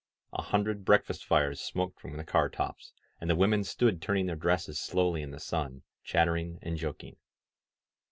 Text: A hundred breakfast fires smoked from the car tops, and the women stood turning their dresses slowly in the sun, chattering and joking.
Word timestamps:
A 0.33 0.41
hundred 0.41 0.83
breakfast 0.83 1.23
fires 1.23 1.61
smoked 1.61 1.99
from 1.99 2.17
the 2.17 2.23
car 2.23 2.49
tops, 2.49 2.91
and 3.19 3.29
the 3.29 3.35
women 3.35 3.63
stood 3.63 4.01
turning 4.01 4.25
their 4.25 4.35
dresses 4.35 4.79
slowly 4.79 5.21
in 5.21 5.29
the 5.29 5.39
sun, 5.39 5.83
chattering 6.03 6.57
and 6.63 6.75
joking. 6.75 7.17